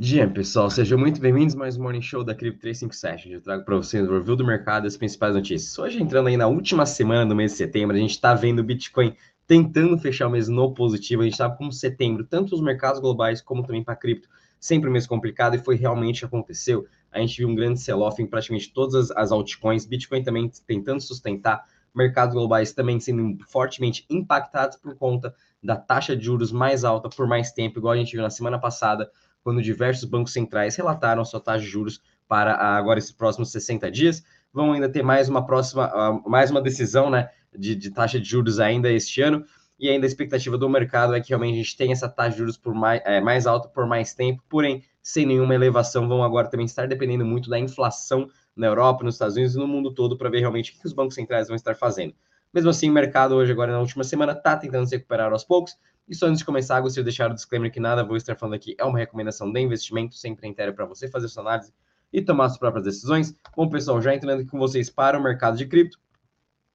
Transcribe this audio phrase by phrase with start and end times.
[0.00, 3.32] Dia, pessoal, sejam muito bem-vindos mais um Morning Show da Crypto 357.
[3.32, 5.76] Eu trago para vocês o review do mercado e as principais notícias.
[5.76, 8.62] Hoje, entrando aí na última semana do mês de setembro, a gente está vendo o
[8.62, 11.22] Bitcoin tentando fechar o mês no positivo.
[11.22, 14.28] A gente sabe como setembro, tanto os mercados globais como também para cripto,
[14.60, 16.86] sempre um mês complicado e foi realmente aconteceu.
[17.10, 21.64] A gente viu um grande sell-off em praticamente todas as altcoins, Bitcoin também tentando sustentar,
[21.92, 27.26] mercados globais também sendo fortemente impactados por conta da taxa de juros mais alta por
[27.26, 29.10] mais tempo, igual a gente viu na semana passada
[29.42, 34.22] quando diversos bancos centrais relataram sua taxa de juros para agora esses próximos 60 dias.
[34.52, 38.28] Vão ainda ter mais uma próxima, uh, mais uma decisão né, de, de, taxa de
[38.28, 39.44] juros ainda este ano.
[39.78, 42.38] E ainda a expectativa do mercado é que realmente a gente tenha essa taxa de
[42.38, 46.50] juros por mais, é, mais alta por mais tempo, porém, sem nenhuma elevação, vão agora
[46.50, 50.18] também estar dependendo muito da inflação na Europa, nos Estados Unidos e no mundo todo
[50.18, 52.12] para ver realmente o que os bancos centrais vão estar fazendo.
[52.58, 55.76] Mesmo assim, o mercado hoje, agora na última semana, está tentando se recuperar aos poucos.
[56.08, 58.54] E só antes de começar, gostaria de deixar o disclaimer que nada vou estar falando
[58.54, 61.72] aqui é uma recomendação de investimento, sempre inteiro para você fazer sua análise
[62.12, 63.32] e tomar suas próprias decisões.
[63.56, 66.00] Bom, pessoal, já entrando aqui com vocês para o mercado de cripto.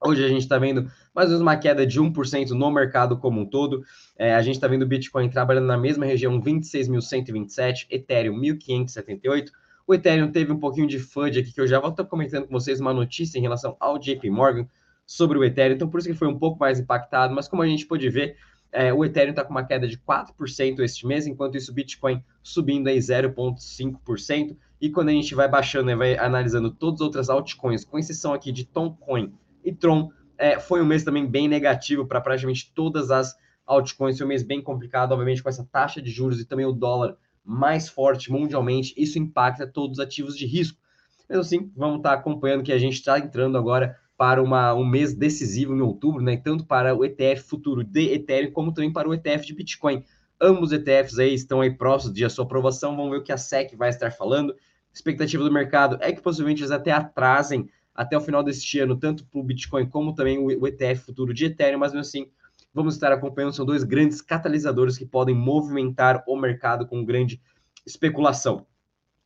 [0.01, 3.41] Hoje a gente está vendo mais ou menos uma queda de 1% no mercado como
[3.41, 3.83] um todo.
[4.17, 9.49] É, a gente está vendo o Bitcoin trabalhando na mesma região, 26.127, Ethereum 1.578.
[9.85, 12.53] O Ethereum teve um pouquinho de FUD aqui, que eu já vou estar comentando com
[12.53, 14.65] vocês uma notícia em relação ao JP Morgan
[15.05, 17.67] sobre o Ethereum, então por isso que foi um pouco mais impactado, mas como a
[17.67, 18.37] gente pôde ver,
[18.73, 22.23] é, o Ethereum está com uma queda de 4% este mês, enquanto isso o Bitcoin
[22.41, 24.57] subindo aí 0,5%.
[24.81, 28.33] E quando a gente vai baixando e vai analisando todas as outras altcoins, com exceção
[28.33, 29.31] aqui de Toncoin
[29.63, 34.17] e Tron, é, foi um mês também bem negativo para praticamente todas as altcoins.
[34.17, 37.15] Foi um mês bem complicado, obviamente, com essa taxa de juros e também o dólar
[37.45, 38.93] mais forte mundialmente.
[38.97, 40.79] Isso impacta todos os ativos de risco.
[41.29, 44.85] Mesmo assim, vamos estar tá acompanhando que a gente está entrando agora para uma, um
[44.85, 46.37] mês decisivo em outubro, né?
[46.37, 50.03] Tanto para o ETF futuro de Ethereum, como também para o ETF de Bitcoin.
[50.39, 52.95] Ambos ETFs aí estão aí próximos de a sua aprovação.
[52.95, 54.51] Vamos ver o que a SEC vai estar falando.
[54.51, 58.97] A expectativa do mercado é que possivelmente eles até atrasem até o final deste ano,
[58.97, 62.27] tanto para o Bitcoin como também o ETF futuro de Ethereum, mas mesmo assim,
[62.73, 63.53] vamos estar acompanhando.
[63.53, 67.41] São dois grandes catalisadores que podem movimentar o mercado com grande
[67.85, 68.65] especulação.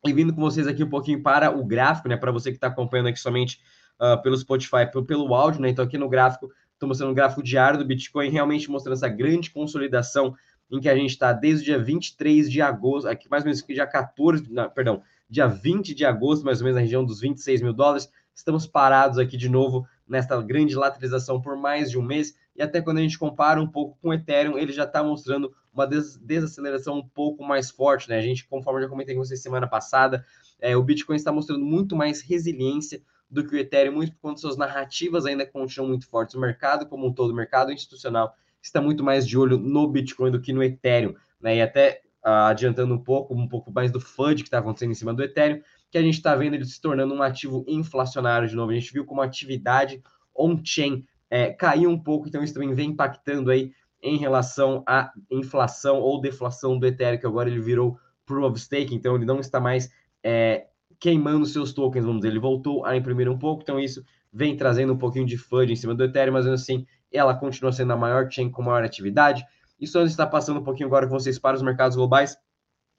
[0.06, 2.16] E vindo com vocês aqui um pouquinho para o gráfico, né?
[2.18, 3.60] Para você que está acompanhando aqui somente
[4.00, 5.70] uh, pelo Spotify, pelo, pelo áudio, né?
[5.70, 9.52] Então aqui no gráfico, estou mostrando o gráfico diário do Bitcoin, realmente mostrando essa grande
[9.52, 10.36] consolidação
[10.70, 13.64] em que a gente está desde o dia 23 de agosto, aqui mais ou menos
[13.64, 17.62] dia 14, não, perdão, dia 20 de agosto, mais ou menos na região dos 26
[17.62, 18.10] mil dólares.
[18.34, 22.36] Estamos parados aqui de novo nesta grande lateralização por mais de um mês.
[22.56, 25.54] E até quando a gente compara um pouco com o Ethereum, ele já está mostrando
[25.74, 28.18] uma des desaceleração um pouco mais forte, né?
[28.18, 30.26] A gente, conforme eu já comentei com vocês semana passada,
[30.60, 34.42] é, o Bitcoin está mostrando muito mais resiliência do que o Ethereum, muito por conta
[34.42, 36.36] suas narrativas ainda continuam muito fortes.
[36.36, 40.32] O mercado como um todo, o mercado institucional, está muito mais de olho no Bitcoin
[40.32, 41.58] do que no Ethereum, né?
[41.58, 44.96] E até uh, adiantando um pouco, um pouco mais do FUD que está acontecendo em
[44.96, 48.56] cima do Ethereum, que a gente está vendo ele se tornando um ativo inflacionário de
[48.56, 48.72] novo.
[48.72, 50.02] A gente viu como a atividade
[50.36, 53.72] on-chain é, caiu um pouco, então isso também vem impactando aí
[54.02, 58.94] em relação à inflação ou deflação do Ethereum, que agora ele virou Proof of Stake,
[58.94, 59.90] então ele não está mais
[60.24, 60.68] é,
[61.00, 62.30] queimando seus tokens, vamos dizer.
[62.30, 65.76] Ele voltou a imprimir um pouco, então isso vem trazendo um pouquinho de FUD em
[65.76, 69.46] cima do Ethereum, mas assim, ela continua sendo a maior chain com maior atividade.
[69.80, 72.38] Isso está passando um pouquinho agora com vocês para os mercados globais.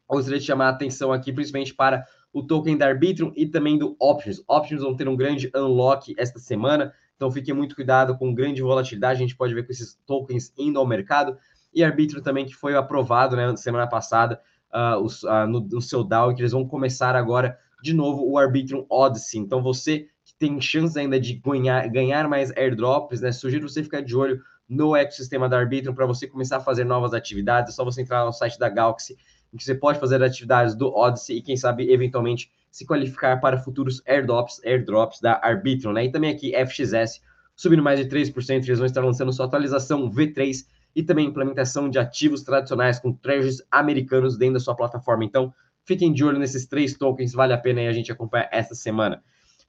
[0.09, 3.97] Gostaria de chamar a atenção aqui, principalmente para o token da Arbitrum e também do
[3.99, 4.43] Options.
[4.49, 9.19] Options vão ter um grande unlock esta semana, então fiquem muito cuidado com grande volatilidade.
[9.19, 11.37] A gente pode ver com esses tokens indo ao mercado.
[11.75, 14.41] E Arbitrum também, que foi aprovado né, semana passada
[14.73, 18.39] uh, os, uh, no, no seu DAO, que eles vão começar agora de novo o
[18.39, 19.41] Arbitrum Odyssey.
[19.41, 23.33] Então você que tem chance ainda de ganhar, ganhar mais airdrops, né?
[23.33, 27.15] Sugiro você ficar de olho no ecossistema da Arbitrum para você começar a fazer novas
[27.15, 27.73] atividades.
[27.73, 29.17] É só você entrar no site da Galaxy,
[29.53, 33.59] em que você pode fazer atividades do Odyssey e quem sabe eventualmente se qualificar para
[33.59, 36.05] futuros airdrops, airdrops da Arbitrum, né?
[36.05, 37.23] E também aqui FXS
[37.59, 41.99] subindo mais de 3%, eles vão estar lançando sua atualização V3 e também implementação de
[41.99, 45.25] ativos tradicionais com treasuries americanos dentro da sua plataforma.
[45.25, 45.53] Então,
[45.89, 49.23] Fiquem de olho nesses três tokens, vale a pena aí a gente acompanhar essa semana.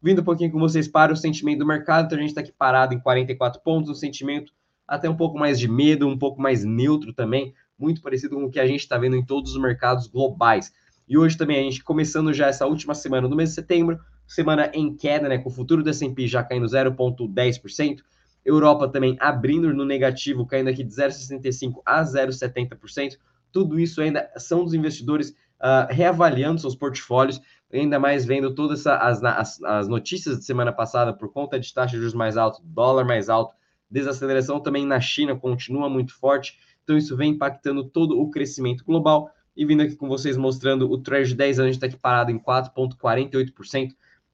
[0.04, 2.52] Vindo um pouquinho com vocês para o sentimento do mercado, então a gente está aqui
[2.52, 4.52] parado em 44 pontos, um sentimento
[4.86, 8.52] até um pouco mais de medo, um pouco mais neutro também, muito parecido com o
[8.52, 10.74] que a gente está vendo em todos os mercados globais.
[11.08, 14.70] E hoje também a gente começando já essa última semana do mês de setembro, semana
[14.74, 18.00] em queda, né, com o futuro do S&P já caindo 0,10%,
[18.44, 23.16] Europa também abrindo no negativo, caindo aqui de 0,65% a 0,70%,
[23.54, 27.42] tudo isso ainda são dos investidores uh, reavaliando seus portfólios,
[27.72, 31.92] ainda mais vendo todas as, as, as notícias de semana passada por conta de taxa
[31.92, 33.54] de juros mais alto, dólar mais alto,
[33.90, 39.30] desaceleração também na China continua muito forte, então isso vem impactando todo o crescimento global.
[39.56, 42.40] E vindo aqui com vocês mostrando o Treasury de 10 anos, está aqui parado em
[42.40, 43.90] 4,48%,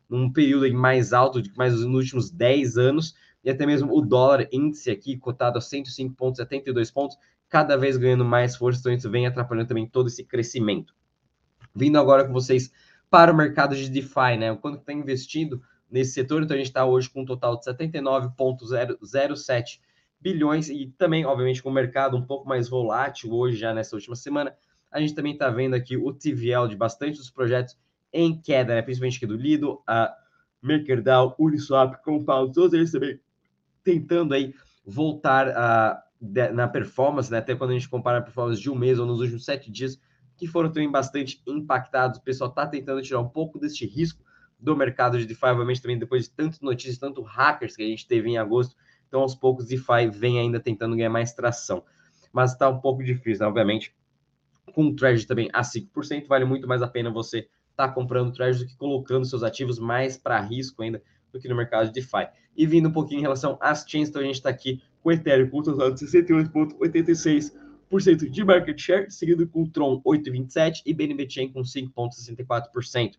[0.08, 4.48] num período mais alto de mais nos últimos 10 anos, e até mesmo o dólar
[4.52, 7.18] índice aqui cotado a 105,72 pontos,
[7.50, 10.94] cada vez ganhando mais força, então isso vem atrapalhando também todo esse crescimento.
[11.76, 12.72] Vindo agora com vocês
[13.10, 14.52] para o mercado de DeFi, né?
[14.52, 17.66] O quanto está investindo nesse setor, então a gente está hoje com um total de
[17.66, 19.82] 79,007
[20.20, 24.16] bilhões e também, obviamente, com o mercado um pouco mais volátil hoje, já nessa última
[24.16, 24.56] semana,
[24.92, 27.78] a gente também está vendo aqui o TVL de bastante dos projetos
[28.12, 28.82] em queda, né?
[28.82, 30.16] principalmente aqui do Lido, a
[30.62, 33.20] MakerDAO, Uniswap, Compound, todos eles também
[33.84, 34.54] tentando aí
[34.86, 36.04] voltar a,
[36.54, 37.38] na performance, né?
[37.38, 40.00] até quando a gente compara a performance de um mês ou nos últimos sete dias,
[40.38, 42.20] que foram também bastante impactados.
[42.20, 44.24] O pessoal está tentando tirar um pouco deste risco
[44.60, 48.08] do mercado de DeFi, obviamente também depois de tantas notícias, tanto hackers que a gente
[48.08, 48.76] teve em agosto,
[49.08, 51.84] então aos poucos DeFi vem ainda tentando ganhar mais tração.
[52.32, 53.48] Mas está um pouco difícil, né?
[53.48, 53.96] obviamente,
[54.74, 57.40] com o Treasury também a 5%, vale muito mais a pena você
[57.72, 61.48] estar tá comprando Treasury do que colocando seus ativos mais para risco ainda do que
[61.48, 62.28] no mercado de DeFi.
[62.56, 65.12] E vindo um pouquinho em relação às chains, então a gente está aqui com o
[65.12, 67.65] Ethereum com um total de 68,86%
[68.32, 73.14] de market share, seguido com Tron 8,27% e BNB Chain com 5,64%.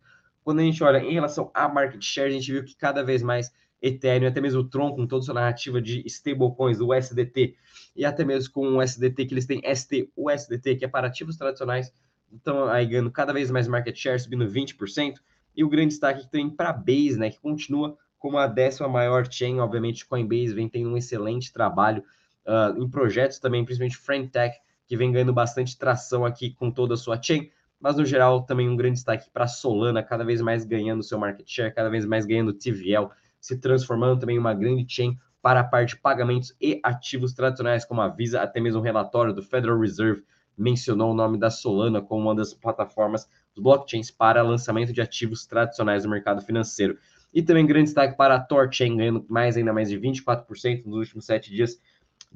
[0.44, 3.22] Quando a gente olha em relação a market share, a gente viu que cada vez
[3.22, 7.56] mais Ethereum, até mesmo o Tron, com toda a sua narrativa de stablecoins, o USDT,
[7.94, 11.06] e até mesmo com o USDT, que eles têm ST, o USDT, que é para
[11.06, 11.92] ativos tradicionais,
[12.32, 15.16] estão aí ganhando cada vez mais market share, subindo 20%,
[15.56, 18.88] e o grande destaque que tem para a Base, né, que continua como a décima
[18.88, 22.02] maior chain, obviamente Coinbase vem tendo um excelente trabalho
[22.46, 24.56] uh, em projetos também, principalmente Friendtech,
[24.86, 27.50] que vem ganhando bastante tração aqui com toda a sua chain,
[27.80, 31.46] mas no geral também um grande destaque para Solana, cada vez mais ganhando seu market
[31.48, 33.10] share, cada vez mais ganhando TVL,
[33.40, 37.84] se transformando também em uma grande chain para a parte de pagamentos e ativos tradicionais,
[37.84, 40.24] como a Visa, até mesmo um relatório do Federal Reserve
[40.56, 45.46] mencionou o nome da Solana como uma das plataformas dos blockchains para lançamento de ativos
[45.46, 46.98] tradicionais no mercado financeiro.
[47.32, 51.26] E também grande destaque para a Torchain, ganhando mais ainda mais de 24% nos últimos
[51.26, 51.78] sete dias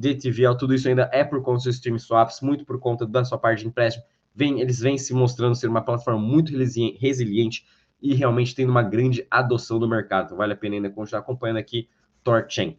[0.00, 0.56] de TVL.
[0.56, 3.60] Tudo isso ainda é por conta dos stream swaps, muito por conta da sua parte
[3.60, 4.02] de empréstimo.
[4.34, 6.52] Vem, eles vêm se mostrando ser uma plataforma muito
[6.98, 7.66] resiliente
[8.00, 10.26] e realmente tendo uma grande adoção do mercado.
[10.26, 11.86] Então, vale a pena ainda continuar acompanhando aqui
[12.24, 12.78] Torchain.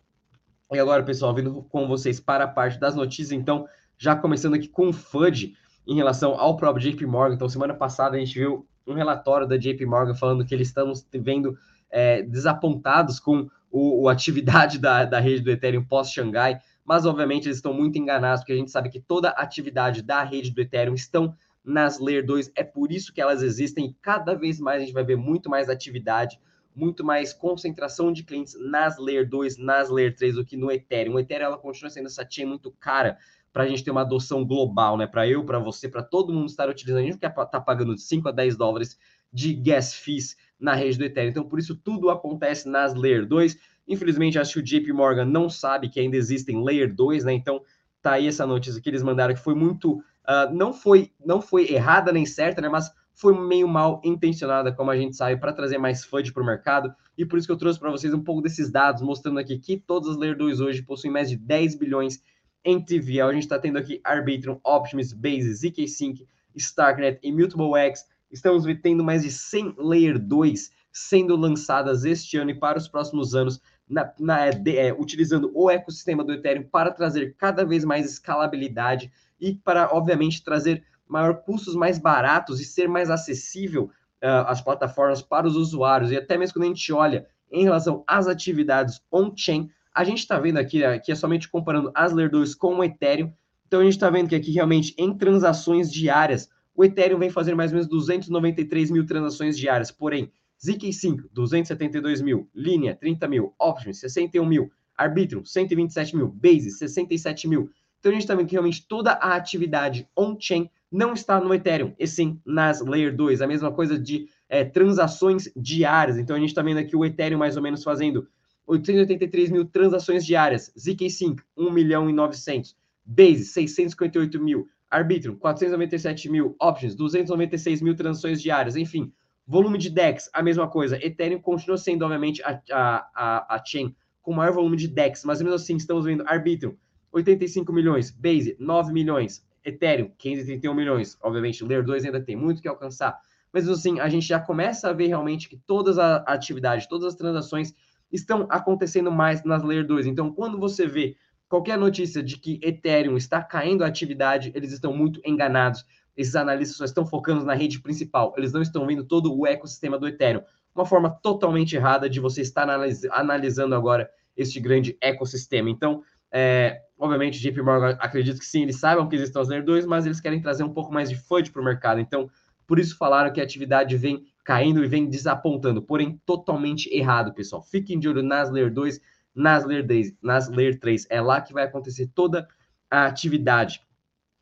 [0.71, 3.67] E agora, pessoal, vindo com vocês para a parte das notícias, então,
[3.99, 7.35] já começando aqui com o FUD em relação ao próprio JP Morgan.
[7.35, 10.91] Então, semana passada a gente viu um relatório da JP Morgan falando que eles estão
[11.13, 11.55] vendo
[11.91, 17.57] é, desapontados com o, a atividade da, da rede do Ethereum pós-Xangai, mas obviamente eles
[17.57, 20.93] estão muito enganados, porque a gente sabe que toda a atividade da rede do Ethereum
[20.93, 24.85] estão nas Layer 2, é por isso que elas existem e cada vez mais a
[24.85, 26.39] gente vai ver muito mais atividade,
[26.75, 31.15] muito mais concentração de clientes nas Layer 2, nas Layer 3 do que no Ethereum.
[31.15, 33.17] O Ethereum ela continua sendo essa chain muito cara
[33.53, 35.05] para a gente ter uma adoção global, né?
[35.05, 36.99] Para eu, para você, para todo mundo estar utilizando.
[36.99, 38.97] A gente não quer estar tá pagando de 5 a 10 dólares
[39.31, 41.31] de gas fees na rede do Ethereum.
[41.31, 43.57] Então, por isso, tudo acontece nas Layer 2.
[43.91, 47.33] Infelizmente, acho que o JP Morgan não sabe que ainda existem Layer 2, né?
[47.33, 47.61] Então,
[48.01, 49.93] tá aí essa notícia que eles mandaram que foi muito.
[49.93, 52.69] Uh, não, foi, não foi errada nem certa, né?
[52.69, 56.45] Mas foi meio mal intencionada, como a gente sabe, para trazer mais FUD para o
[56.45, 56.93] mercado.
[57.17, 59.77] E por isso que eu trouxe para vocês um pouco desses dados, mostrando aqui que
[59.77, 62.23] todas as Layer 2 hoje possuem mais de 10 bilhões
[62.63, 63.29] em TVL.
[63.29, 69.23] A gente está tendo aqui Arbitrum, Optimus, Base, ZK-Sync, Starknet, Immutable X, Estamos tendo mais
[69.23, 74.49] de 100 Layer 2 sendo lançadas este ano e para os próximos anos, na, na,
[74.49, 79.89] de, é, utilizando o ecossistema do Ethereum para trazer cada vez mais escalabilidade e para,
[79.93, 83.91] obviamente, trazer maior custos mais baratos e ser mais acessível
[84.23, 86.11] uh, as plataformas para os usuários.
[86.11, 90.39] E até mesmo quando a gente olha em relação às atividades on-chain, a gente está
[90.39, 93.33] vendo aqui, aqui é somente comparando as Layer 2 com o Ethereum.
[93.67, 97.57] Então a gente está vendo que aqui realmente em transações diárias, o Ethereum vem fazendo
[97.57, 100.31] mais ou menos 293 mil transações diárias, porém,
[100.63, 107.69] ZK5, 272 mil, Linea, 30 mil, Optimus, 61 mil, Arbitrum, 127 mil, Base, 67 mil.
[107.99, 111.93] Então a gente está vendo que realmente toda a atividade on-chain não está no Ethereum,
[111.97, 113.41] e sim nas Layer 2.
[113.41, 116.17] A mesma coisa de é, transações diárias.
[116.17, 118.27] Então a gente está vendo aqui o Ethereum mais ou menos fazendo
[118.67, 126.55] 883 mil transações diárias, ZK5, 1 milhão e 900, Base, 658 mil, Arbitrum, 497 mil.
[126.59, 128.75] Options, 296 mil transações diárias.
[128.75, 129.11] Enfim,
[129.51, 130.97] volume de DEX, a mesma coisa.
[131.05, 135.55] Ethereum continua sendo, obviamente, a, a, a, chain com maior volume de DEX, mas mesmo
[135.55, 136.73] assim estamos vendo Arbitrum,
[137.11, 141.17] 85 milhões, Base, 9 milhões, Ethereum, 531 milhões.
[141.21, 143.19] Obviamente, Layer 2 ainda tem muito que alcançar,
[143.51, 147.15] mas assim, a gente já começa a ver realmente que todas as atividades, todas as
[147.15, 147.75] transações
[148.09, 150.05] estão acontecendo mais nas Layer 2.
[150.05, 151.17] Então, quando você vê
[151.49, 155.85] qualquer notícia de que Ethereum está caindo a atividade, eles estão muito enganados.
[156.15, 159.97] Esses analistas só estão focando na rede principal, eles não estão vendo todo o ecossistema
[159.97, 160.43] do Ethereum.
[160.73, 165.69] Uma forma totalmente errada de você estar analis analisando agora este grande ecossistema.
[165.69, 169.85] Então, é, obviamente, JP Morgan acredita que sim, eles saibam que existem os Layer 2,
[169.85, 171.99] mas eles querem trazer um pouco mais de FUD para o mercado.
[171.99, 172.29] Então,
[172.65, 177.61] por isso falaram que a atividade vem caindo e vem desapontando, porém totalmente errado, pessoal.
[177.61, 178.99] Fiquem de olho nas Layer 2,
[179.35, 181.07] nas Layer 3, nas Layer 3.
[181.09, 182.47] É lá que vai acontecer toda
[182.89, 183.81] a atividade.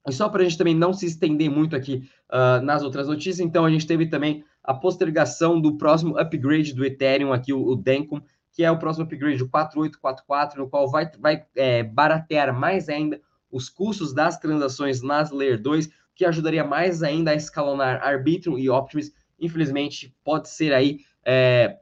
[0.09, 3.39] E só para a gente também não se estender muito aqui uh, nas outras notícias,
[3.39, 7.75] então a gente teve também a postergação do próximo upgrade do Ethereum, aqui o, o
[7.75, 12.89] Dencum, que é o próximo upgrade, o 4844, no qual vai, vai é, baratear mais
[12.89, 18.57] ainda os custos das transações nas Layer 2, que ajudaria mais ainda a escalonar Arbitrum
[18.57, 19.11] e Optimus.
[19.39, 21.77] Infelizmente, pode ser aí é,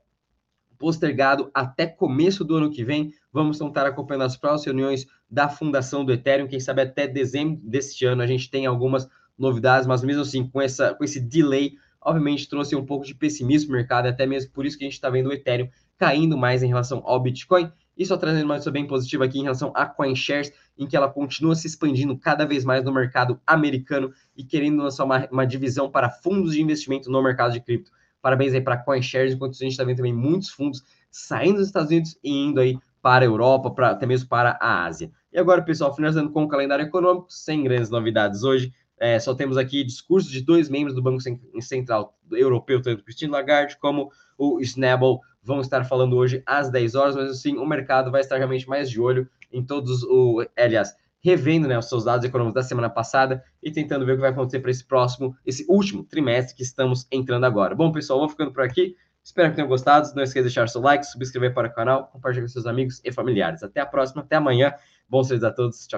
[0.77, 3.13] postergado até começo do ano que vem.
[3.31, 6.47] Vamos tentar acompanhando as próximas reuniões da fundação do Ethereum.
[6.47, 9.07] Quem sabe até dezembro deste ano a gente tem algumas
[9.37, 13.71] novidades, mas mesmo assim, com, essa, com esse delay, obviamente trouxe um pouco de pessimismo
[13.71, 16.63] no mercado, até mesmo por isso que a gente está vendo o Ethereum caindo mais
[16.63, 17.71] em relação ao Bitcoin.
[17.97, 21.09] E só trazendo uma notícia bem positiva aqui em relação a CoinShares, em que ela
[21.09, 25.89] continua se expandindo cada vez mais no mercado americano e querendo lançar uma, uma divisão
[25.89, 27.91] para fundos de investimento no mercado de cripto.
[28.21, 31.89] Parabéns aí para CoinShares, enquanto a gente está vendo também muitos fundos saindo dos Estados
[31.89, 35.11] Unidos e indo aí para a Europa, para, até mesmo para a Ásia.
[35.31, 38.73] E agora, pessoal, finalizando com o calendário econômico, sem grandes novidades hoje.
[38.99, 41.21] É, só temos aqui discurso de dois membros do Banco
[41.61, 47.15] Central Europeu, tanto Christine Lagarde como o Snabel, vão estar falando hoje às 10 horas,
[47.15, 50.45] mas assim, o mercado vai estar realmente mais de olho em todos o.
[50.57, 50.95] Aliás,
[51.27, 54.29] revendo né, os seus dados econômicos da semana passada e tentando ver o que vai
[54.29, 57.75] acontecer para esse próximo, esse último trimestre que estamos entrando agora.
[57.75, 58.95] Bom, pessoal, vou ficando por aqui.
[59.21, 60.07] Espero que tenham gostado.
[60.15, 63.11] Não esqueça de deixar seu like, subscrever para o canal, compartilhar com seus amigos e
[63.11, 63.61] familiares.
[63.61, 64.73] Até a próxima, até amanhã.
[65.09, 65.85] Bons dias a todos.
[65.85, 65.95] Tchau.